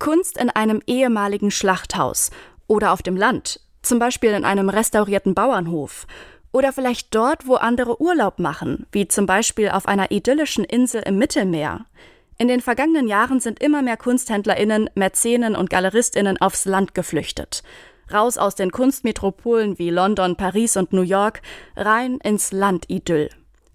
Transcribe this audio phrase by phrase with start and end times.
[0.00, 2.30] Kunst in einem ehemaligen Schlachthaus
[2.66, 6.06] oder auf dem Land, zum Beispiel in einem restaurierten Bauernhof.
[6.52, 11.18] Oder vielleicht dort, wo andere Urlaub machen, wie zum Beispiel auf einer idyllischen Insel im
[11.18, 11.84] Mittelmeer.
[12.38, 17.62] In den vergangenen Jahren sind immer mehr KunsthändlerInnen, Mäzenen und GaleristInnen aufs Land geflüchtet.
[18.12, 21.42] Raus aus den Kunstmetropolen wie London, Paris und New York,
[21.76, 23.28] rein ins Landidyll.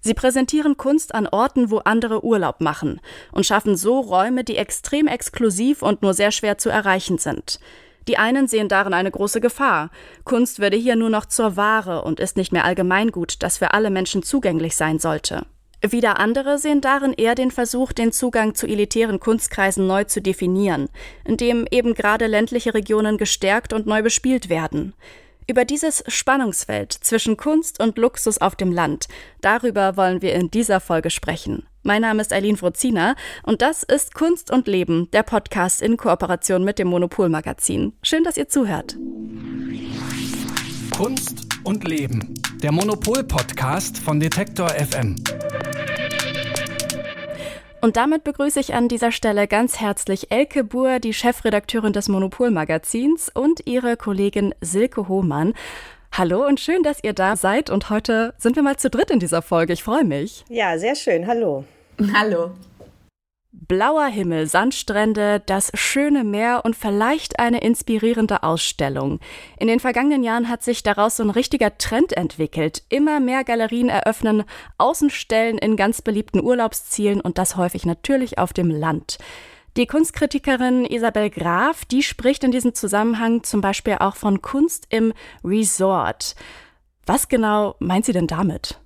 [0.06, 3.02] Sie präsentieren Kunst an Orten, wo andere Urlaub machen
[3.32, 7.60] und schaffen so Räume, die extrem exklusiv und nur sehr schwer zu erreichen sind.
[8.08, 9.90] Die einen sehen darin eine große Gefahr.
[10.24, 13.90] Kunst würde hier nur noch zur Ware und ist nicht mehr Allgemeingut, das für alle
[13.90, 15.48] Menschen zugänglich sein sollte.
[15.82, 20.88] Wieder andere sehen darin eher den Versuch, den Zugang zu elitären Kunstkreisen neu zu definieren,
[21.24, 24.94] indem eben gerade ländliche Regionen gestärkt und neu bespielt werden.
[25.48, 29.08] Über dieses Spannungsfeld zwischen Kunst und Luxus auf dem Land,
[29.42, 31.68] darüber wollen wir in dieser Folge sprechen.
[31.84, 36.64] Mein Name ist Eileen Frozina und das ist Kunst und Leben, der Podcast in Kooperation
[36.64, 37.94] mit dem Monopol-Magazin.
[38.02, 38.98] Schön, dass ihr zuhört.
[40.98, 45.16] Kunst und Leben, der Monopol-Podcast von Detektor FM.
[47.86, 53.30] Und damit begrüße ich an dieser Stelle ganz herzlich Elke Buhr, die Chefredakteurin des Monopol-Magazins,
[53.32, 55.54] und ihre Kollegin Silke Hohmann.
[56.12, 57.70] Hallo und schön, dass ihr da seid.
[57.70, 59.74] Und heute sind wir mal zu dritt in dieser Folge.
[59.74, 60.46] Ich freue mich.
[60.50, 61.28] Ja, sehr schön.
[61.28, 61.64] Hallo.
[62.16, 62.54] Hallo.
[63.68, 69.20] Blauer Himmel, Sandstrände, das schöne Meer und vielleicht eine inspirierende Ausstellung.
[69.58, 72.84] In den vergangenen Jahren hat sich daraus so ein richtiger Trend entwickelt.
[72.90, 74.44] Immer mehr Galerien eröffnen
[74.78, 79.18] Außenstellen in ganz beliebten Urlaubszielen und das häufig natürlich auf dem Land.
[79.78, 85.14] Die Kunstkritikerin Isabel Graf, die spricht in diesem Zusammenhang zum Beispiel auch von Kunst im
[85.44, 86.36] Resort.
[87.06, 88.80] Was genau meint sie denn damit?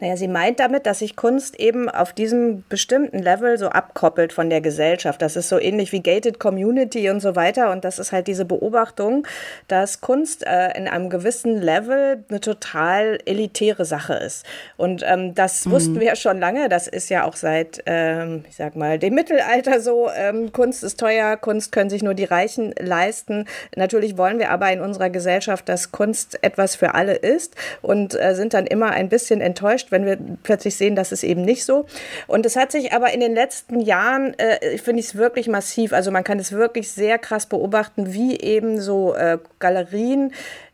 [0.00, 4.48] Naja, sie meint damit, dass sich Kunst eben auf diesem bestimmten Level so abkoppelt von
[4.48, 5.20] der Gesellschaft.
[5.20, 7.70] Das ist so ähnlich wie Gated Community und so weiter.
[7.70, 9.26] Und das ist halt diese Beobachtung,
[9.68, 14.46] dass Kunst äh, in einem gewissen Level eine total elitäre Sache ist.
[14.78, 15.70] Und ähm, das mhm.
[15.72, 16.70] wussten wir ja schon lange.
[16.70, 20.08] Das ist ja auch seit, ähm, ich sag mal, dem Mittelalter so.
[20.16, 23.44] Ähm, Kunst ist teuer, Kunst können sich nur die Reichen leisten.
[23.76, 28.34] Natürlich wollen wir aber in unserer Gesellschaft, dass Kunst etwas für alle ist und äh,
[28.34, 31.86] sind dann immer ein bisschen enttäuscht, wenn wir plötzlich sehen, das ist eben nicht so.
[32.26, 35.92] Und es hat sich aber in den letzten Jahren, äh, finde ich es wirklich massiv,
[35.92, 40.32] also man kann es wirklich sehr krass beobachten, wie eben so äh, Galerien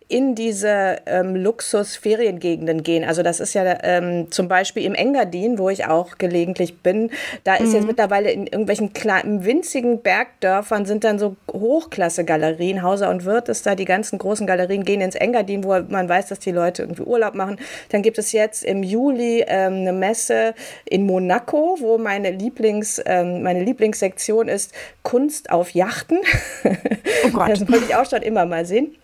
[0.08, 3.02] in diese ähm, Luxus-Feriengegenden gehen.
[3.02, 7.10] Also das ist ja ähm, zum Beispiel im Engadin, wo ich auch gelegentlich bin.
[7.42, 7.74] Da ist mhm.
[7.74, 12.82] jetzt mittlerweile in irgendwelchen kleinen, winzigen Bergdörfern sind dann so Hochklasse-Galerien.
[12.82, 16.28] Hauser und Wirth ist da, die ganzen großen Galerien gehen ins Engadin, wo man weiß,
[16.28, 17.58] dass die Leute irgendwie Urlaub machen.
[17.90, 23.42] Dann gibt es jetzt im Juli ähm, eine Messe in Monaco, wo meine, Lieblings, ähm,
[23.42, 24.72] meine Lieblingssektion ist
[25.02, 26.20] Kunst auf Yachten.
[27.24, 27.48] Oh Gott.
[27.50, 28.94] das wollte ich auch schon immer mal sehen.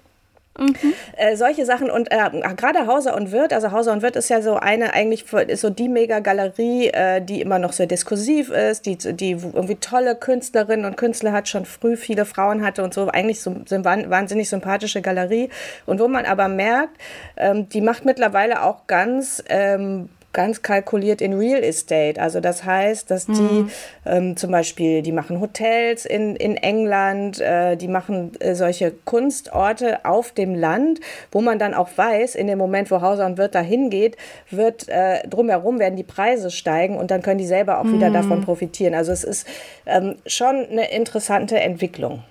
[0.59, 0.77] Mhm.
[1.17, 4.43] Äh, solche Sachen und äh, gerade Hauser und Wirth, also Hauser und Wirth ist ja
[4.43, 8.97] so eine, eigentlich ist so die Mega-Galerie, äh, die immer noch sehr diskursiv ist, die,
[8.97, 13.41] die irgendwie tolle Künstlerinnen und Künstler hat, schon früh viele Frauen hatte und so, eigentlich
[13.41, 15.49] so sind wahnsinnig sympathische Galerie.
[15.87, 16.99] Und wo man aber merkt,
[17.37, 22.21] ähm, die macht mittlerweile auch ganz ähm, ganz kalkuliert in Real Estate.
[22.21, 23.71] Also das heißt, dass die mhm.
[24.07, 30.05] ähm, zum Beispiel, die machen Hotels in, in England, äh, die machen äh, solche Kunstorte
[30.05, 31.01] auf dem Land,
[31.31, 34.17] wo man dann auch weiß, in dem Moment, wo Hauser und Wirt da hingeht,
[34.51, 37.95] wird äh, drumherum werden die Preise steigen und dann können die selber auch mhm.
[37.95, 38.95] wieder davon profitieren.
[38.95, 39.47] Also es ist
[39.87, 42.23] ähm, schon eine interessante Entwicklung.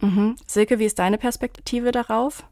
[0.00, 0.36] Mhm.
[0.46, 2.44] Silke, wie ist deine Perspektive darauf?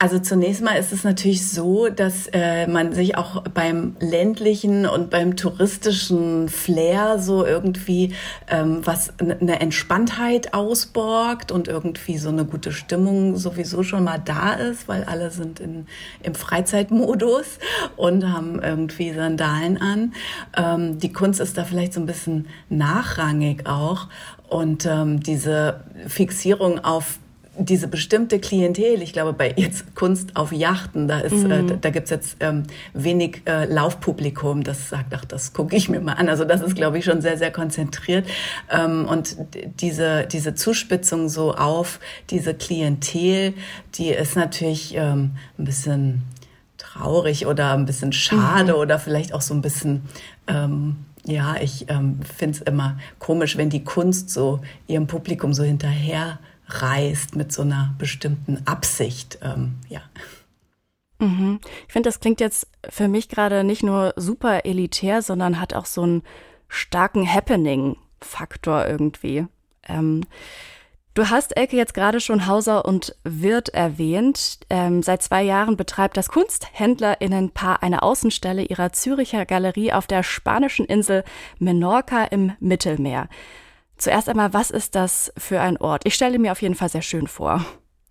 [0.00, 5.10] Also zunächst mal ist es natürlich so, dass äh, man sich auch beim ländlichen und
[5.10, 8.14] beim touristischen Flair so irgendwie
[8.46, 14.52] ähm, was eine Entspanntheit ausborgt und irgendwie so eine gute Stimmung sowieso schon mal da
[14.52, 15.88] ist, weil alle sind in,
[16.22, 17.58] im Freizeitmodus
[17.96, 20.14] und haben irgendwie Sandalen an.
[20.56, 24.06] Ähm, die Kunst ist da vielleicht so ein bisschen nachrangig auch
[24.48, 27.18] und ähm, diese Fixierung auf
[27.58, 31.68] diese bestimmte Klientel, ich glaube, bei jetzt Kunst auf Yachten, da ist, äh, mhm.
[31.70, 32.64] äh, da gibt's jetzt ähm,
[32.94, 36.28] wenig äh, Laufpublikum, das sagt, ach, das gucke ich mir mal an.
[36.28, 38.26] Also das ist, glaube ich, schon sehr, sehr konzentriert.
[38.70, 39.36] Ähm, und
[39.80, 42.00] diese, diese Zuspitzung so auf
[42.30, 43.54] diese Klientel,
[43.94, 46.22] die ist natürlich ähm, ein bisschen
[46.76, 48.78] traurig oder ein bisschen schade mhm.
[48.78, 50.02] oder vielleicht auch so ein bisschen
[50.46, 50.96] ähm,
[51.26, 56.38] ja, ich ähm, finde es immer komisch, wenn die Kunst so ihrem Publikum so hinterher
[56.68, 59.38] reist mit so einer bestimmten Absicht.
[59.42, 60.02] Ähm, ja.
[61.18, 61.60] Mhm.
[61.86, 65.86] Ich finde, das klingt jetzt für mich gerade nicht nur super elitär, sondern hat auch
[65.86, 66.22] so einen
[66.68, 69.46] starken Happening-Faktor irgendwie.
[69.88, 70.24] Ähm,
[71.18, 74.60] Du hast Elke jetzt gerade schon Hauser und Wirt erwähnt.
[74.70, 80.86] Ähm, seit zwei Jahren betreibt das KunsthändlerInnenpaar eine Außenstelle ihrer Züricher Galerie auf der spanischen
[80.86, 81.24] Insel
[81.58, 83.28] Menorca im Mittelmeer.
[83.98, 86.02] Zuerst einmal, was ist das für ein Ort?
[86.06, 87.64] Ich stelle mir auf jeden Fall sehr schön vor.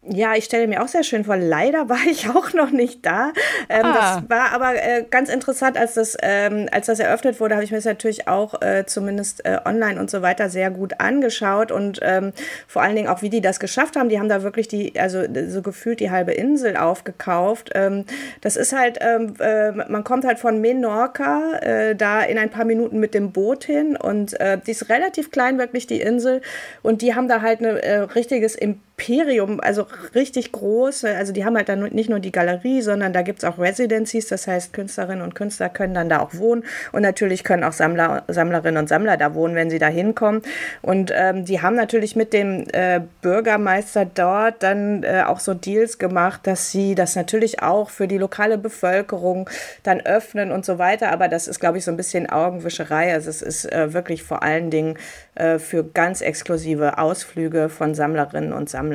[0.09, 1.35] Ja, ich stelle mir auch sehr schön vor.
[1.35, 3.33] Leider war ich auch noch nicht da.
[3.69, 4.21] Ähm, ah.
[4.21, 7.71] Das war aber äh, ganz interessant, als das, ähm, als das eröffnet wurde, habe ich
[7.71, 11.99] mir das natürlich auch äh, zumindest äh, online und so weiter sehr gut angeschaut und
[12.01, 12.31] ähm,
[12.67, 14.09] vor allen Dingen auch, wie die das geschafft haben.
[14.09, 17.71] Die haben da wirklich die, also so gefühlt die halbe Insel aufgekauft.
[17.75, 18.05] Ähm,
[18.41, 22.65] das ist halt, ähm, äh, man kommt halt von Menorca äh, da in ein paar
[22.65, 26.41] Minuten mit dem Boot hin und äh, die ist relativ klein, wirklich die Insel.
[26.81, 29.85] Und die haben da halt ein richtiges Imperium Imperium, also
[30.15, 31.05] richtig groß.
[31.05, 34.27] Also die haben halt dann nicht nur die Galerie, sondern da gibt es auch Residencies,
[34.27, 38.23] das heißt Künstlerinnen und Künstler können dann da auch wohnen und natürlich können auch Sammler,
[38.27, 40.41] Sammlerinnen und Sammler da wohnen, wenn sie da hinkommen.
[40.81, 45.99] Und ähm, die haben natürlich mit dem äh, Bürgermeister dort dann äh, auch so Deals
[45.99, 49.47] gemacht, dass sie das natürlich auch für die lokale Bevölkerung
[49.83, 51.11] dann öffnen und so weiter.
[51.11, 53.13] Aber das ist, glaube ich, so ein bisschen Augenwischerei.
[53.13, 54.97] Also es ist äh, wirklich vor allen Dingen
[55.35, 58.86] äh, für ganz exklusive Ausflüge von Sammlerinnen und Sammlern.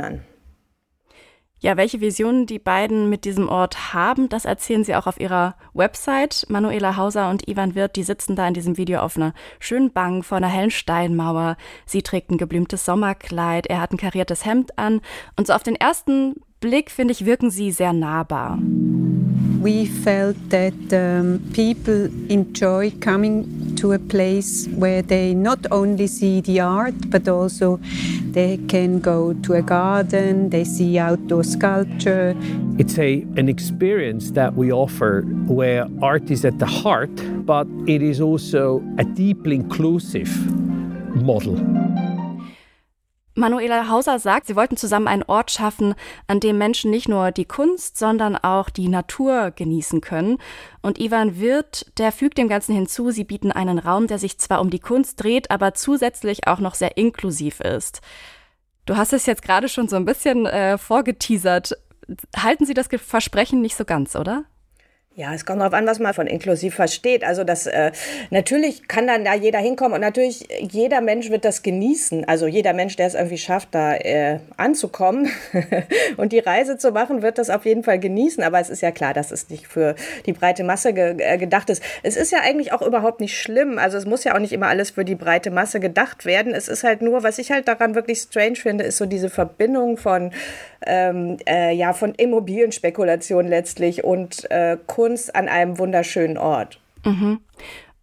[1.62, 5.54] Ja, welche Visionen die beiden mit diesem Ort haben, das erzählen sie auch auf ihrer
[5.74, 6.44] Website.
[6.48, 10.24] Manuela Hauser und Ivan Wirth, die sitzen da in diesem Video auf einer schönen Bank
[10.24, 11.56] vor einer hellen Steinmauer.
[11.86, 15.02] Sie trägt ein geblümtes Sommerkleid, er hat ein kariertes Hemd an
[15.36, 18.58] und so auf den ersten Blick, finde ich, wirken sie sehr nahbar.
[19.62, 26.40] We felt that um, people enjoy coming to a place where they not only see
[26.40, 27.78] the art, but also
[28.32, 32.34] they can go to a garden, they see outdoor sculpture.
[32.78, 37.14] It's a, an experience that we offer where art is at the heart,
[37.46, 40.30] but it is also a deeply inclusive
[41.22, 41.56] model.
[43.34, 45.94] Manuela Hauser sagt, sie wollten zusammen einen Ort schaffen,
[46.26, 50.38] an dem Menschen nicht nur die Kunst, sondern auch die Natur genießen können.
[50.82, 54.60] Und Ivan Wirth, der fügt dem Ganzen hinzu, sie bieten einen Raum, der sich zwar
[54.60, 58.02] um die Kunst dreht, aber zusätzlich auch noch sehr inklusiv ist.
[58.84, 61.72] Du hast es jetzt gerade schon so ein bisschen äh, vorgeteasert.
[62.36, 64.44] Halten Sie das Versprechen nicht so ganz, oder?
[65.14, 67.22] Ja, es kommt darauf an, was man von inklusiv versteht.
[67.22, 67.92] Also das äh,
[68.30, 72.24] natürlich kann dann da jeder hinkommen und natürlich jeder Mensch wird das genießen.
[72.26, 75.28] Also jeder Mensch, der es irgendwie schafft, da äh, anzukommen
[76.16, 78.42] und die Reise zu machen, wird das auf jeden Fall genießen.
[78.42, 81.68] Aber es ist ja klar, dass es nicht für die breite Masse ge äh, gedacht
[81.68, 81.82] ist.
[82.02, 83.76] Es ist ja eigentlich auch überhaupt nicht schlimm.
[83.76, 86.54] Also es muss ja auch nicht immer alles für die breite Masse gedacht werden.
[86.54, 89.98] Es ist halt nur, was ich halt daran wirklich strange finde, ist so diese Verbindung
[89.98, 90.32] von
[90.86, 96.78] ähm, äh, ja von Immobilienspekulation letztlich und äh, Kunst an einem wunderschönen Ort.
[97.04, 97.40] Mhm.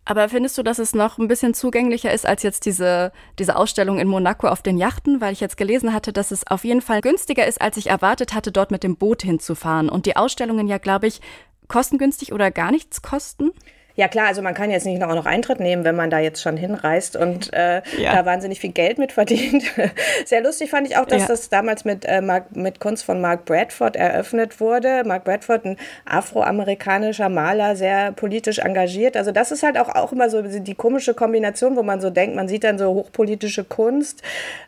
[0.04, 4.00] Aber findest du, dass es noch ein bisschen zugänglicher ist als jetzt diese, diese Ausstellung
[4.00, 5.22] in Monaco auf den Yachten?
[5.22, 8.34] Weil ich jetzt gelesen hatte, dass es auf jeden Fall günstiger ist, als ich erwartet
[8.34, 9.88] hatte, dort mit dem Boot hinzufahren.
[9.88, 11.22] Und die Ausstellungen ja, glaube ich,
[11.70, 13.52] kostengünstig oder gar nichts kosten?
[14.00, 16.42] Ja klar, also man kann jetzt nicht noch, noch Eintritt nehmen, wenn man da jetzt
[16.42, 18.16] schon hinreist und äh, ja.
[18.16, 19.62] da wahnsinnig viel Geld mit verdient.
[20.26, 21.28] Sehr lustig fand ich auch, dass ja.
[21.28, 25.04] das damals mit, äh, Mark, mit Kunst von Mark Bradford eröffnet wurde.
[25.04, 29.18] Mark Bradford, ein afroamerikanischer Maler, sehr politisch engagiert.
[29.18, 32.38] Also das ist halt auch, auch immer so die komische Kombination, wo man so denkt,
[32.38, 34.24] man sieht dann so hochpolitische Kunst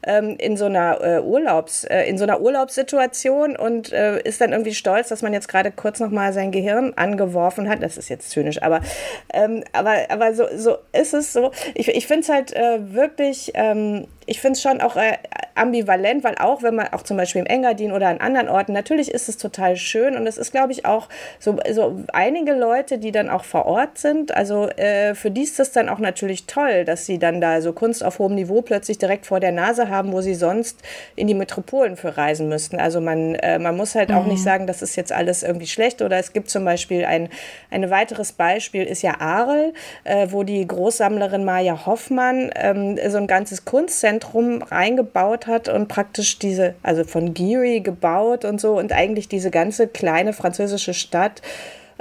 [0.06, 4.52] ähm, in so einer äh, Urlaubs, äh, in so einer Urlaubssituation und äh, ist dann
[4.52, 7.82] irgendwie stolz, dass man jetzt gerade kurz nochmal sein Gehirn angeworfen hat.
[7.82, 8.82] Das ist jetzt zynisch, aber
[9.34, 11.52] ähm, aber aber so, so ist es so.
[11.76, 15.18] Ich, ich finde es halt äh, wirklich ähm, ich finde es schon auch äh,
[15.56, 19.12] ambivalent, weil auch wenn man auch zum Beispiel im Engadin oder an anderen Orten, natürlich
[19.12, 21.10] ist es total schön und es ist, glaube ich, auch
[21.40, 25.60] so, so einige Leute, die dann auch vor Ort sind, also äh, für die ist
[25.60, 28.98] das dann auch natürlich toll, dass sie dann da so Kunst auf hohem Niveau plötzlich
[28.98, 30.80] direkt vor der Nase haben, wo sie sonst
[31.16, 32.80] in die Metropolen für reisen müssten.
[32.80, 34.16] Also man, äh, man muss halt mhm.
[34.16, 37.30] auch nicht sagen, das ist jetzt alles irgendwie schlecht oder es gibt zum Beispiel ein,
[37.70, 43.28] ein weiteres Beispiel ist ja Arel, äh, wo die Großsammlerin Maja Hoffmann ähm, so ein
[43.28, 48.92] ganzes Kunstzentrum Zentrum reingebaut hat und praktisch diese, also von Geary gebaut und so und
[48.92, 51.42] eigentlich diese ganze kleine französische Stadt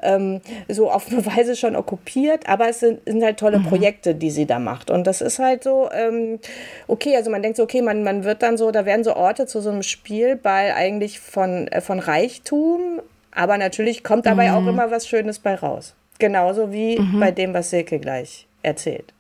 [0.03, 3.67] ähm, so auf eine Weise schon okkupiert, aber es sind, sind halt tolle mhm.
[3.67, 4.91] Projekte, die sie da macht.
[4.91, 6.39] Und das ist halt so, ähm,
[6.87, 9.47] okay, also man denkt so, okay, man, man wird dann so, da werden so Orte
[9.47, 14.55] zu so einem Spielball eigentlich von, äh, von Reichtum, aber natürlich kommt dabei mhm.
[14.55, 15.95] auch immer was Schönes bei raus.
[16.21, 17.19] Genauso wie mhm.
[17.19, 19.13] bei dem, was Silke gleich erzählt.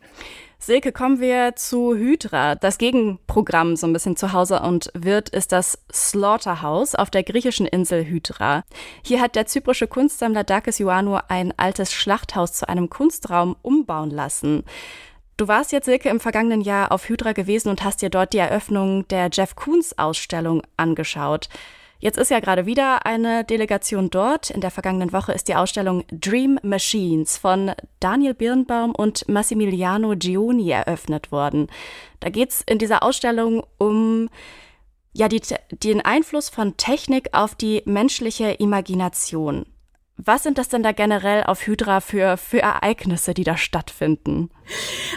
[0.63, 2.55] Silke, kommen wir zu Hydra.
[2.55, 7.65] Das Gegenprogramm so ein bisschen zu Hause und wird ist das Slaughterhouse auf der griechischen
[7.65, 8.65] Insel Hydra.
[9.03, 14.65] Hier hat der zyprische Kunstsammler Dakis Ioannou ein altes Schlachthaus zu einem Kunstraum umbauen lassen.
[15.39, 18.39] Du warst jetzt, Silke, im vergangenen Jahr auf Hydra gewesen und hast dir dort die
[18.39, 21.49] Eröffnung der Jeff Koons Ausstellung angeschaut.
[22.01, 24.49] Jetzt ist ja gerade wieder eine Delegation dort.
[24.49, 30.71] In der vergangenen Woche ist die Ausstellung Dream Machines von Daniel Birnbaum und Massimiliano Gioni
[30.71, 31.69] eröffnet worden.
[32.21, 34.31] Da geht's in dieser Ausstellung um
[35.13, 39.67] ja, die, den Einfluss von Technik auf die menschliche Imagination.
[40.17, 44.51] Was sind das denn da generell auf Hydra für, für Ereignisse, die da stattfinden?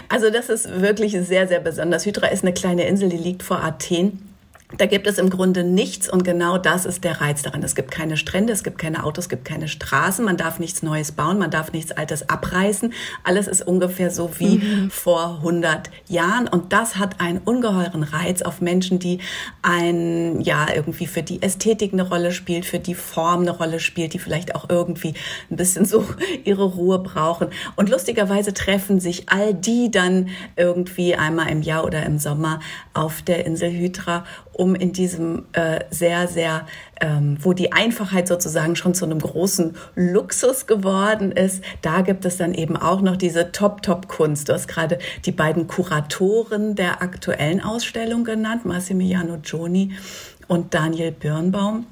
[0.08, 2.04] Also das ist wirklich sehr, sehr besonders.
[2.04, 4.33] Hydra ist eine kleine Insel, die liegt vor Athen.
[4.78, 7.62] Da gibt es im Grunde nichts und genau das ist der Reiz daran.
[7.62, 10.82] Es gibt keine Strände, es gibt keine Autos, es gibt keine Straßen, man darf nichts
[10.82, 12.92] Neues bauen, man darf nichts Altes abreißen.
[13.22, 14.90] Alles ist ungefähr so wie mhm.
[14.90, 19.18] vor 100 Jahren und das hat einen ungeheuren Reiz auf Menschen, die
[19.62, 24.14] ein, ja, irgendwie für die Ästhetik eine Rolle spielt, für die Form eine Rolle spielt,
[24.14, 25.14] die vielleicht auch irgendwie
[25.50, 26.04] ein bisschen so
[26.44, 27.48] ihre Ruhe brauchen.
[27.76, 32.60] Und lustigerweise treffen sich all die dann irgendwie einmal im Jahr oder im Sommer
[32.94, 36.66] auf der Insel Hydra um in diesem äh, sehr, sehr,
[37.00, 42.36] ähm, wo die Einfachheit sozusagen schon zu einem großen Luxus geworden ist, da gibt es
[42.36, 44.48] dann eben auch noch diese Top-Top-Kunst.
[44.48, 49.92] Du hast gerade die beiden Kuratoren der aktuellen Ausstellung genannt, Massimiliano Gioni
[50.48, 51.86] und Daniel Birnbaum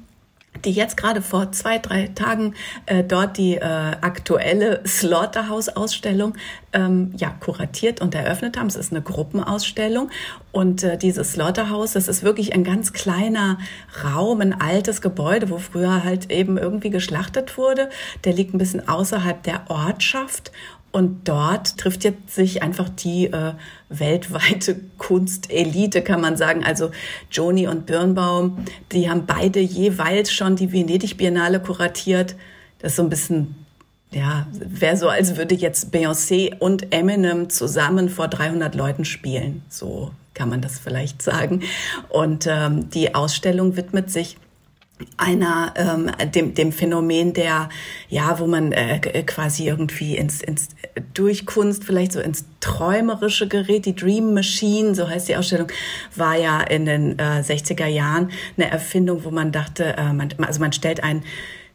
[0.65, 2.55] die jetzt gerade vor zwei, drei Tagen
[2.85, 6.35] äh, dort die äh, aktuelle Slaughterhouse-Ausstellung
[6.73, 8.67] ähm, ja, kuratiert und eröffnet haben.
[8.67, 10.09] Es ist eine Gruppenausstellung
[10.51, 13.57] und äh, dieses Slaughterhouse, das ist wirklich ein ganz kleiner
[14.03, 17.89] Raum, ein altes Gebäude, wo früher halt eben irgendwie geschlachtet wurde.
[18.23, 20.51] Der liegt ein bisschen außerhalb der Ortschaft
[20.93, 23.53] und dort trifft jetzt sich einfach die äh,
[23.89, 26.63] weltweite Kunstelite, kann man sagen.
[26.63, 26.91] Also
[27.31, 32.35] Joni und Birnbaum, die haben beide jeweils schon die Venedig Biennale kuratiert.
[32.77, 33.55] Das ist so ein bisschen,
[34.11, 39.63] ja, wäre so, als würde jetzt Beyoncé und Eminem zusammen vor 300 Leuten spielen.
[39.69, 41.63] So kann man das vielleicht sagen.
[42.09, 44.37] Und ähm, die Ausstellung widmet sich
[45.17, 47.69] einer ähm, dem, dem Phänomen der
[48.09, 50.69] ja wo man äh, quasi irgendwie ins, ins
[51.13, 53.85] durch Kunst vielleicht so ins träumerische gerät.
[53.85, 55.67] Die Dream Machine so heißt die Ausstellung
[56.15, 60.59] war ja in den äh, 60er Jahren eine Erfindung wo man dachte äh, man, also
[60.59, 61.23] man stellt ein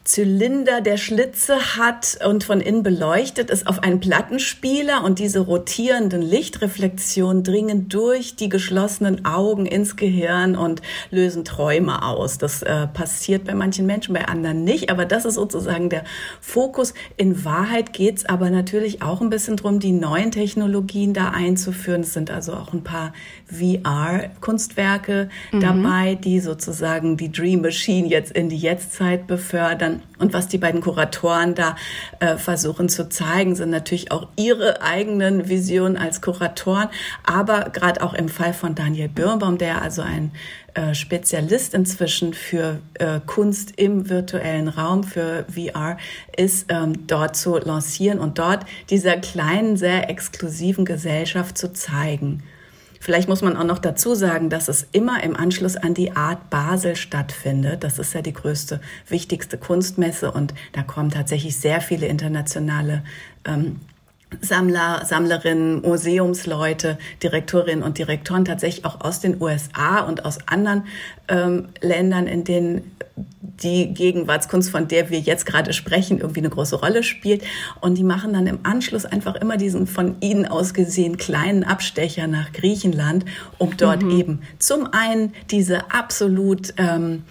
[0.08, 6.22] Zylinder, der Schlitze hat und von innen beleuchtet ist auf einen Plattenspieler und diese rotierenden
[6.22, 12.38] Lichtreflexionen dringen durch die geschlossenen Augen ins Gehirn und lösen Träume aus.
[12.38, 16.04] Das äh, passiert bei manchen Menschen, bei anderen nicht, aber das ist sozusagen der
[16.40, 16.94] Fokus.
[17.18, 22.00] In Wahrheit geht's aber natürlich auch ein bisschen drum, die neuen Technologien da einzuführen.
[22.00, 23.12] Es sind also auch ein paar
[23.44, 25.60] VR-Kunstwerke mhm.
[25.60, 29.97] dabei, die sozusagen die Dream Machine jetzt in die Jetztzeit befördern.
[30.18, 31.76] Und was die beiden Kuratoren da
[32.20, 36.88] äh, versuchen zu zeigen, sind natürlich auch ihre eigenen Visionen als Kuratoren,
[37.24, 40.32] aber gerade auch im Fall von Daniel Birnbaum, der also ein
[40.74, 45.96] äh, Spezialist inzwischen für äh, Kunst im virtuellen Raum, für VR,
[46.36, 52.42] ist ähm, dort zu lancieren und dort dieser kleinen, sehr exklusiven Gesellschaft zu zeigen.
[53.00, 56.50] Vielleicht muss man auch noch dazu sagen, dass es immer im Anschluss an die Art
[56.50, 57.84] Basel stattfindet.
[57.84, 63.04] Das ist ja die größte, wichtigste Kunstmesse und da kommen tatsächlich sehr viele internationale
[63.44, 63.80] ähm,
[64.40, 70.84] Sammler, Sammlerinnen, Museumsleute, Direktorinnen und Direktoren tatsächlich auch aus den USA und aus anderen
[71.28, 72.92] ähm, Ländern, in denen
[73.40, 77.42] die Gegenwartskunst, von der wir jetzt gerade sprechen, irgendwie eine große Rolle spielt.
[77.80, 82.26] Und die machen dann im Anschluss einfach immer diesen von ihnen aus gesehen kleinen Abstecher
[82.26, 83.24] nach Griechenland,
[83.58, 84.10] um dort mhm.
[84.10, 87.24] eben zum einen diese absolut ähm,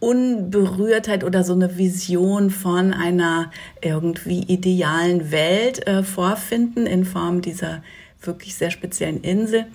[0.00, 3.50] Unberührtheit oder so eine Vision von einer
[3.80, 7.82] irgendwie idealen Welt äh, vorfinden in Form dieser
[8.20, 9.66] wirklich sehr speziellen Insel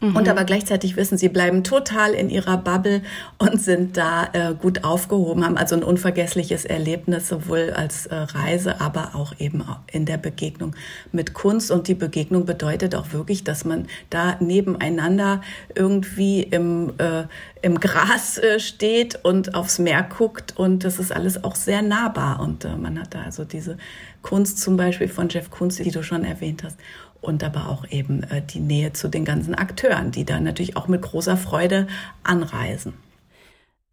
[0.00, 0.16] Mhm.
[0.16, 3.02] Und aber gleichzeitig wissen, sie bleiben total in ihrer Bubble
[3.38, 8.80] und sind da äh, gut aufgehoben, haben also ein unvergessliches Erlebnis, sowohl als äh, Reise,
[8.80, 10.74] aber auch eben in der Begegnung
[11.12, 11.70] mit Kunst.
[11.70, 15.40] Und die Begegnung bedeutet auch wirklich, dass man da nebeneinander
[15.74, 17.24] irgendwie im, äh,
[17.62, 20.54] im Gras äh, steht und aufs Meer guckt.
[20.56, 22.40] Und das ist alles auch sehr nahbar.
[22.40, 23.78] Und äh, man hat da also diese
[24.22, 26.76] Kunst zum Beispiel von Jeff Kunz, die du schon erwähnt hast
[27.20, 30.88] und aber auch eben äh, die Nähe zu den ganzen Akteuren, die da natürlich auch
[30.88, 31.86] mit großer Freude
[32.22, 32.94] anreisen.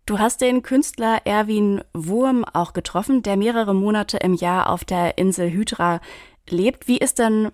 [0.05, 5.17] Du hast den Künstler Erwin Wurm auch getroffen, der mehrere Monate im Jahr auf der
[5.17, 6.01] Insel Hydra
[6.49, 6.89] lebt.
[6.89, 7.51] Wie ist denn,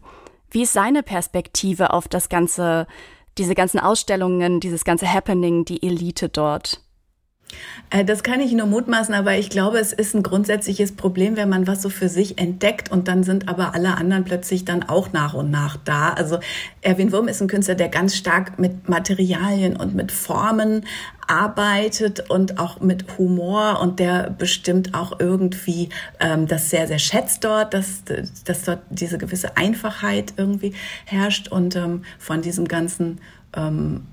[0.50, 2.88] wie ist seine Perspektive auf das ganze,
[3.38, 6.82] diese ganzen Ausstellungen, dieses ganze Happening, die Elite dort?
[7.90, 11.50] Äh, das kann ich nur mutmaßen, aber ich glaube, es ist ein grundsätzliches Problem, wenn
[11.50, 15.12] man was so für sich entdeckt und dann sind aber alle anderen plötzlich dann auch
[15.12, 16.10] nach und nach da.
[16.10, 16.40] Also
[16.82, 20.86] Erwin Wurm ist ein Künstler, der ganz stark mit Materialien und mit Formen
[21.28, 25.90] arbeitet und auch mit Humor und der bestimmt auch irgendwie
[26.20, 28.04] ähm, das sehr, sehr schätzt dort, dass,
[28.46, 30.74] dass dort diese gewisse Einfachheit irgendwie
[31.06, 33.20] herrscht und ähm, von diesem ganzen
[33.56, 34.08] ähm,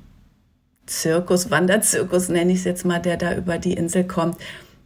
[0.87, 4.37] Zirkus, Wanderzirkus nenne ich es jetzt mal, der da über die Insel kommt.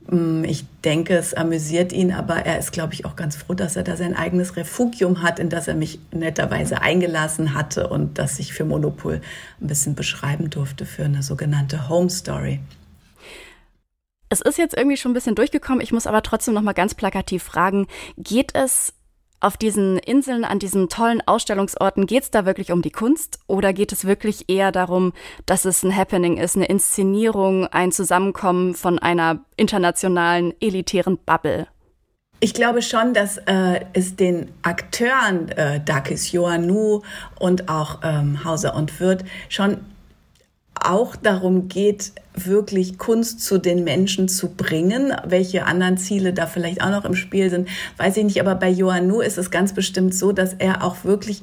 [0.07, 3.76] Mm, ich denke, es amüsiert ihn, aber er ist, glaube ich, auch ganz froh, dass
[3.76, 8.38] er da sein eigenes Refugium hat, in das er mich netterweise eingelassen hatte und das
[8.38, 9.21] ich für Monopol
[9.61, 12.61] ein bisschen beschreiben durfte für eine sogenannte Home Story.
[14.30, 15.80] Es ist jetzt irgendwie schon ein bisschen durchgekommen.
[15.80, 18.95] Ich muss aber trotzdem noch mal ganz plakativ fragen: Geht es
[19.40, 23.73] auf diesen Inseln, an diesen tollen Ausstellungsorten, geht es da wirklich um die Kunst oder
[23.73, 25.12] geht es wirklich eher darum,
[25.47, 31.66] dass es ein Happening ist, eine Inszenierung, ein Zusammenkommen von einer internationalen, elitären Bubble?
[32.42, 37.02] Ich glaube schon, dass äh, es den Akteuren äh, Dakis Joannou
[37.38, 39.78] und auch ähm, Hauser und Wirth schon
[40.81, 45.13] auch darum geht, wirklich Kunst zu den Menschen zu bringen.
[45.27, 48.41] Welche anderen Ziele da vielleicht auch noch im Spiel sind, weiß ich nicht.
[48.41, 51.43] Aber bei Johannu ist es ganz bestimmt so, dass er auch wirklich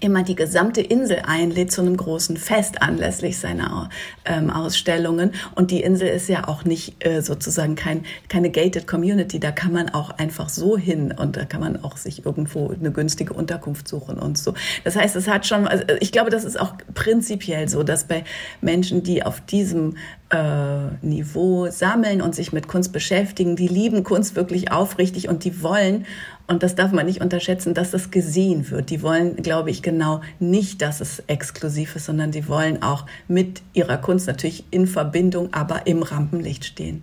[0.00, 3.88] immer die gesamte Insel einlädt zu einem großen Fest anlässlich seiner
[4.24, 5.32] ähm, Ausstellungen.
[5.54, 9.40] Und die Insel ist ja auch nicht äh, sozusagen kein, keine gated Community.
[9.40, 12.92] Da kann man auch einfach so hin und da kann man auch sich irgendwo eine
[12.92, 14.54] günstige Unterkunft suchen und so.
[14.84, 18.24] Das heißt, es hat schon, also ich glaube, das ist auch prinzipiell so, dass bei
[18.60, 19.96] Menschen, die auf diesem
[20.30, 25.62] äh, Niveau sammeln und sich mit Kunst beschäftigen, die lieben Kunst wirklich aufrichtig und die
[25.62, 26.06] wollen
[26.48, 28.90] und das darf man nicht unterschätzen, dass das gesehen wird.
[28.90, 33.62] Die wollen, glaube ich, genau nicht, dass es exklusiv ist, sondern die wollen auch mit
[33.74, 37.02] ihrer Kunst natürlich in Verbindung, aber im Rampenlicht stehen.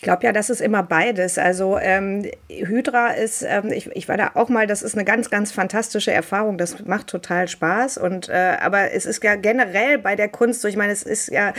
[0.00, 1.36] Ich glaube ja, das ist immer beides.
[1.36, 5.28] Also ähm, Hydra ist, ähm, ich, ich war da auch mal, das ist eine ganz,
[5.28, 6.56] ganz fantastische Erfahrung.
[6.56, 7.98] Das macht total Spaß.
[7.98, 11.28] Und äh, aber es ist ja generell bei der Kunst so, ich meine, es ist
[11.28, 11.52] ja,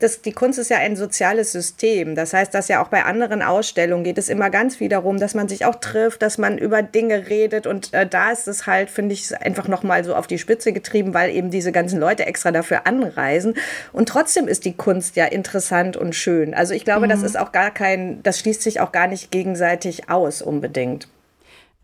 [0.00, 2.14] das, die Kunst ist ja ein soziales System.
[2.14, 5.34] Das heißt, dass ja auch bei anderen Ausstellungen geht es immer ganz viel darum, dass
[5.34, 7.66] man sich auch trifft, dass man über Dinge redet.
[7.66, 11.12] Und äh, da ist es halt, finde ich, einfach nochmal so auf die Spitze getrieben,
[11.12, 13.52] weil eben diese ganzen Leute extra dafür anreisen.
[13.92, 16.54] Und trotzdem ist die Kunst ja interessant und schön.
[16.54, 17.10] Also ich glaube, mhm.
[17.10, 21.08] das ist auch gar kein, das schließt sich auch gar nicht gegenseitig aus unbedingt.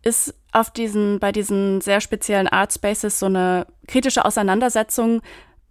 [0.03, 5.21] Ist auf diesen, bei diesen sehr speziellen Art Spaces so eine kritische Auseinandersetzung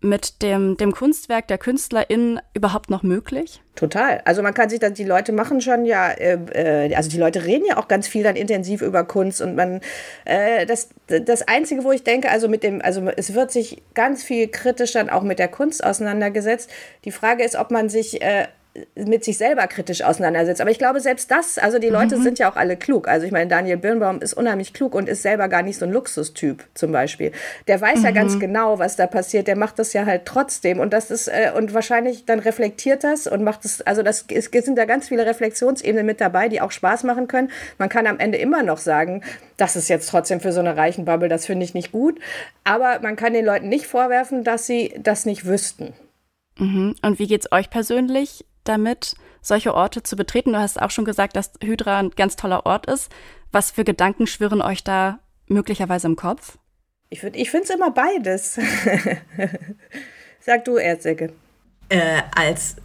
[0.02, 3.60] mit dem, dem Kunstwerk der KünstlerInnen überhaupt noch möglich?
[3.74, 4.22] Total.
[4.24, 6.38] Also man kann sich dann, die Leute machen schon ja, äh,
[6.88, 9.80] äh, also die Leute reden ja auch ganz viel dann intensiv über Kunst und man,
[10.24, 14.22] äh, das, das Einzige, wo ich denke, also mit dem, also es wird sich ganz
[14.22, 16.70] viel kritisch dann auch mit der Kunst auseinandergesetzt.
[17.04, 18.46] Die Frage ist, ob man sich äh,
[18.94, 20.60] mit sich selber kritisch auseinandersetzt.
[20.60, 22.22] Aber ich glaube, selbst das, also die Leute mhm.
[22.22, 23.08] sind ja auch alle klug.
[23.08, 25.92] Also ich meine, Daniel Birnbaum ist unheimlich klug und ist selber gar nicht so ein
[25.92, 27.32] Luxustyp zum Beispiel.
[27.66, 28.04] Der weiß mhm.
[28.04, 28.40] ja ganz mhm.
[28.40, 29.48] genau, was da passiert.
[29.48, 30.78] Der macht das ja halt trotzdem.
[30.78, 34.50] Und das ist, äh, und wahrscheinlich dann reflektiert das und macht es, also das es
[34.50, 37.50] sind da ganz viele Reflexionsebenen mit dabei, die auch Spaß machen können.
[37.78, 39.22] Man kann am Ende immer noch sagen,
[39.56, 42.20] das ist jetzt trotzdem für so eine reichen Bubble, das finde ich nicht gut.
[42.62, 45.92] Aber man kann den Leuten nicht vorwerfen, dass sie das nicht wüssten.
[46.58, 46.94] Mhm.
[47.02, 48.44] Und wie geht's euch persönlich?
[48.64, 50.52] Damit, solche Orte zu betreten?
[50.52, 53.10] Du hast auch schon gesagt, dass Hydra ein ganz toller Ort ist.
[53.52, 56.58] Was für Gedanken schwirren euch da möglicherweise im Kopf?
[57.08, 58.58] Ich, ich finde es immer beides.
[60.40, 61.32] Sag du, Erzecke.
[61.88, 62.76] Äh, als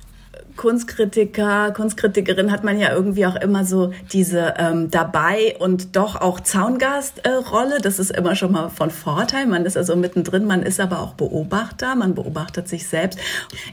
[0.56, 6.40] Kunstkritiker, Kunstkritikerin hat man ja irgendwie auch immer so diese ähm, dabei und doch auch
[6.40, 7.78] Zaungast-Rolle.
[7.78, 9.46] Äh, das ist immer schon mal von Vorteil.
[9.46, 13.20] Man ist also mittendrin, man ist aber auch Beobachter, man beobachtet sich selbst.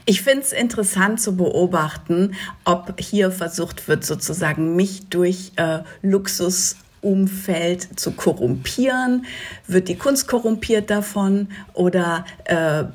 [0.05, 6.77] Ich finde es interessant zu beobachten, ob hier versucht wird, sozusagen mich durch äh, Luxus
[7.03, 9.25] Umfeld zu korrumpieren?
[9.67, 11.49] Wird die Kunst korrumpiert davon?
[11.73, 12.85] Oder äh,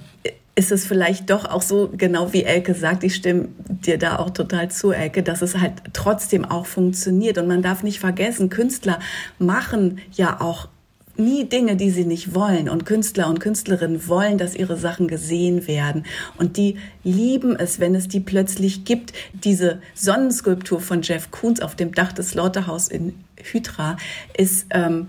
[0.59, 4.31] ist es vielleicht doch auch so, genau wie Elke sagt, ich stimme dir da auch
[4.31, 7.39] total zu, Elke, dass es halt trotzdem auch funktioniert.
[7.39, 8.99] Und man darf nicht vergessen, Künstler
[9.39, 10.67] machen ja auch
[11.17, 12.69] nie Dinge, die sie nicht wollen.
[12.69, 16.07] Und Künstler und Künstlerinnen wollen, dass ihre Sachen gesehen werden.
[16.39, 19.13] Und die lieben es, wenn es die plötzlich gibt.
[19.45, 23.97] Diese Sonnenskulptur von Jeff Koons auf dem Dach des Slaughterhouse in Hydra
[24.37, 25.09] ist ähm,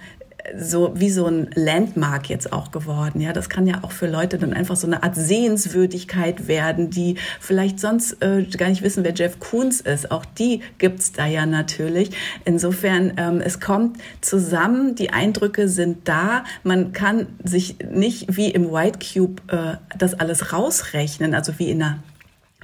[0.57, 3.21] so wie so ein Landmark jetzt auch geworden.
[3.21, 7.15] Ja, das kann ja auch für Leute dann einfach so eine Art Sehenswürdigkeit werden, die
[7.39, 10.11] vielleicht sonst äh, gar nicht wissen, wer Jeff Koons ist.
[10.11, 12.11] Auch die gibt's da ja natürlich.
[12.45, 16.43] Insofern, ähm, es kommt zusammen, die Eindrücke sind da.
[16.63, 21.81] Man kann sich nicht wie im White Cube äh, das alles rausrechnen, also wie in
[21.81, 21.99] einer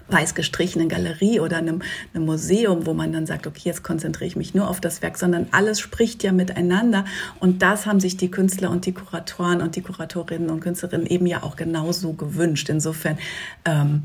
[0.07, 1.81] weiß gestrichenen Galerie oder einem,
[2.13, 5.17] einem Museum, wo man dann sagt, okay, jetzt konzentriere ich mich nur auf das Werk,
[5.17, 7.05] sondern alles spricht ja miteinander.
[7.39, 11.25] Und das haben sich die Künstler und die Kuratoren und die Kuratorinnen und Künstlerinnen eben
[11.25, 12.69] ja auch genauso gewünscht.
[12.69, 13.17] Insofern
[13.65, 14.03] ähm,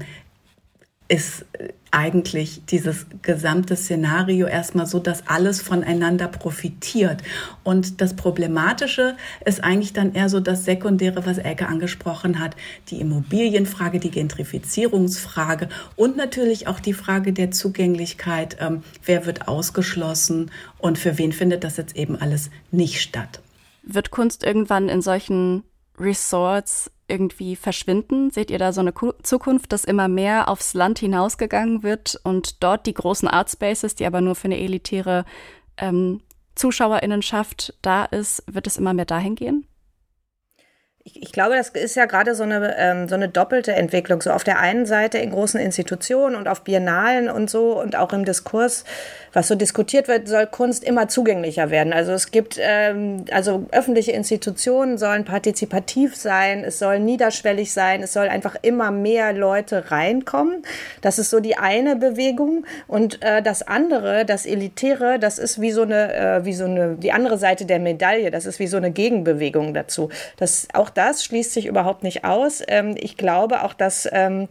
[1.11, 1.45] ist
[1.91, 7.23] eigentlich dieses gesamte Szenario erstmal so, dass alles voneinander profitiert.
[7.65, 12.55] Und das Problematische ist eigentlich dann eher so das Sekundäre, was Elke angesprochen hat,
[12.91, 20.53] die Immobilienfrage, die Gentrifizierungsfrage und natürlich auch die Frage der Zugänglichkeit, ähm, wer wird ausgeschlossen
[20.79, 23.41] und für wen findet das jetzt eben alles nicht statt.
[23.83, 25.65] Wird Kunst irgendwann in solchen
[25.99, 28.31] Resorts irgendwie verschwinden?
[28.31, 32.87] Seht ihr da so eine Zukunft, dass immer mehr aufs Land hinausgegangen wird und dort
[32.87, 35.25] die großen Artspaces, die aber nur für eine elitäre
[35.77, 36.21] ähm,
[36.55, 39.67] Zuschauerinnenschaft da ist, wird es immer mehr dahin gehen?
[41.03, 44.21] Ich, ich, glaube, das ist ja gerade so eine, ähm, so eine doppelte Entwicklung.
[44.21, 48.13] So auf der einen Seite in großen Institutionen und auf Biennalen und so und auch
[48.13, 48.85] im Diskurs,
[49.33, 51.95] was so diskutiert wird, soll Kunst immer zugänglicher werden.
[51.95, 58.13] Also es gibt, ähm, also öffentliche Institutionen sollen partizipativ sein, es soll niederschwellig sein, es
[58.13, 60.63] soll einfach immer mehr Leute reinkommen.
[61.01, 62.67] Das ist so die eine Bewegung.
[62.89, 66.97] Und äh, das andere, das Elitäre, das ist wie so eine, äh, wie so eine,
[66.97, 68.31] die andere Seite der Medaille.
[68.31, 70.11] Das ist wie so eine Gegenbewegung dazu.
[70.37, 72.63] Das auch auch das schließt sich überhaupt nicht aus.
[72.67, 74.49] Ähm, ich glaube auch, dass ähm,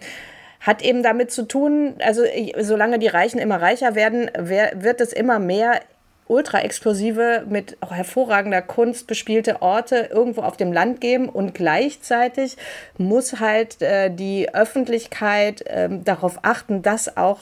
[0.61, 2.23] hat eben damit zu tun, also
[2.59, 5.79] solange die Reichen immer reicher werden, wird es immer mehr
[6.27, 12.57] ultra explosive, mit hervorragender Kunst bespielte Orte irgendwo auf dem Land geben und gleichzeitig
[12.97, 17.39] muss halt äh, die Öffentlichkeit äh, darauf achten, dass auch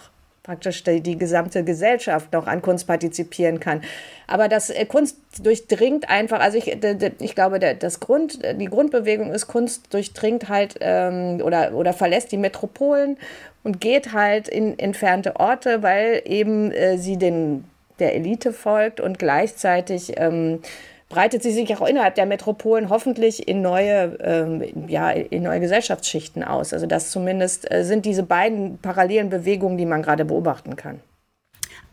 [0.47, 3.81] praktisch die, die, gesamte Gesellschaft noch an Kunst partizipieren kann.
[4.27, 6.77] Aber das äh, Kunst durchdringt einfach, also ich,
[7.19, 12.37] ich glaube, das Grund, die Grundbewegung ist, Kunst durchdringt halt ähm, oder, oder verlässt die
[12.37, 13.17] Metropolen
[13.65, 17.65] und geht halt in entfernte Orte, weil eben äh, sie den,
[17.99, 20.61] der Elite folgt und gleichzeitig ähm,
[21.09, 26.43] breitet sie sich auch innerhalb der Metropolen hoffentlich in neue, ähm, ja, in neue Gesellschaftsschichten
[26.43, 26.73] aus.
[26.73, 30.99] Also das zumindest äh, sind diese beiden parallelen Bewegungen, die man gerade beobachten kann.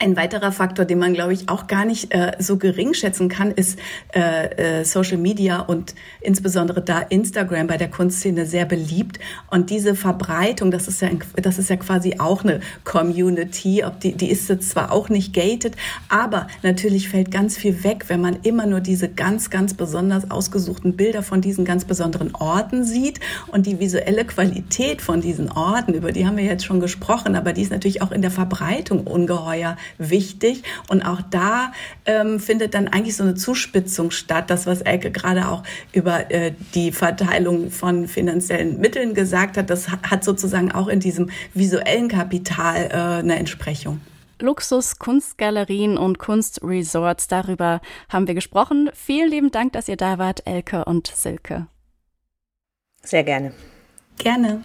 [0.05, 3.51] Ein weiterer Faktor, den man, glaube ich, auch gar nicht äh, so gering schätzen kann,
[3.51, 3.79] ist
[4.15, 9.19] äh, äh, Social Media und insbesondere da Instagram bei der Kunstszene sehr beliebt.
[9.51, 11.09] Und diese Verbreitung, das ist ja,
[11.41, 13.83] das ist ja quasi auch eine Community.
[13.83, 15.75] Ob die, die ist jetzt zwar auch nicht gated,
[16.11, 20.97] aber natürlich fällt ganz viel weg, wenn man immer nur diese ganz, ganz besonders ausgesuchten
[20.97, 23.21] Bilder von diesen ganz besonderen Orten sieht
[23.53, 27.55] und die visuelle Qualität von diesen Orten, über die haben wir jetzt schon gesprochen, aber
[27.55, 30.63] die ist natürlich auch in der Verbreitung ungeheuer wichtig.
[30.89, 31.73] Und auch da
[32.05, 34.51] ähm, findet dann eigentlich so eine Zuspitzung statt.
[34.51, 39.89] Das, was Elke gerade auch über äh, die Verteilung von finanziellen Mitteln gesagt hat, das
[39.89, 44.01] hat sozusagen auch in diesem visuellen Kapital äh, eine Entsprechung.
[44.41, 48.91] Luxus, Kunstgalerien und Kunstresorts, darüber haben wir gesprochen.
[48.93, 51.67] Vielen lieben Dank, dass ihr da wart, Elke und Silke.
[53.03, 53.53] Sehr gerne.
[54.19, 54.63] Gerne.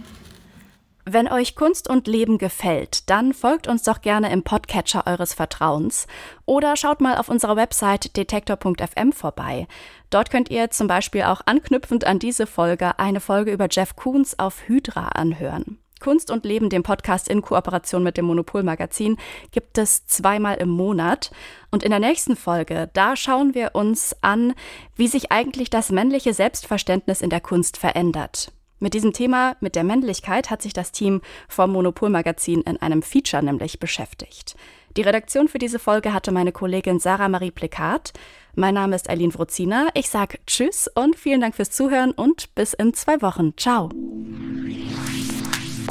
[1.11, 6.05] Wenn euch Kunst und Leben gefällt, dann folgt uns doch gerne im Podcatcher eures Vertrauens
[6.45, 9.67] oder schaut mal auf unserer Website detektor.fm vorbei.
[10.11, 14.37] Dort könnt ihr zum Beispiel auch anknüpfend an diese Folge eine Folge über Jeff Koons
[14.37, 15.79] auf Hydra anhören.
[15.99, 19.17] Kunst und Leben, dem Podcast in Kooperation mit dem Monopol-Magazin,
[19.49, 21.31] gibt es zweimal im Monat.
[21.71, 24.53] Und in der nächsten Folge, da schauen wir uns an,
[24.95, 28.51] wie sich eigentlich das männliche Selbstverständnis in der Kunst verändert.
[28.79, 33.43] Mit diesem Thema, mit der Männlichkeit, hat sich das Team vom Monopol-Magazin in einem Feature
[33.43, 34.55] nämlich beschäftigt.
[34.97, 38.13] Die Redaktion für diese Folge hatte meine Kollegin Sarah Marie Plikat.
[38.55, 39.89] Mein Name ist Eileen Wrozina.
[39.93, 43.53] Ich sage Tschüss und vielen Dank fürs Zuhören und bis in zwei Wochen.
[43.57, 43.89] Ciao.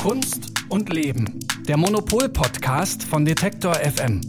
[0.02, 1.38] Kunst und Leben.
[1.68, 4.20] Der Monopol-Podcast von Detektor FM.